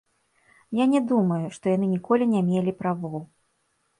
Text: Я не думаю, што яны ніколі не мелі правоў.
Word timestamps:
Я 0.77 0.85
не 0.93 1.01
думаю, 1.11 1.45
што 1.57 1.65
яны 1.75 1.85
ніколі 1.95 2.23
не 2.33 2.41
мелі 2.49 2.71
правоў. 2.83 3.23